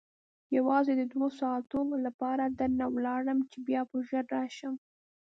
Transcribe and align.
یوازې 0.57 0.93
د 0.97 1.01
دوو 1.11 1.27
ساعتو 1.39 1.79
لپاره 2.05 2.43
درنه 2.59 2.85
ولاړم 2.95 3.39
چې 3.51 3.57
بیا 3.67 3.81
به 3.89 3.97
ژر 4.07 4.25
راشم. 4.35 4.75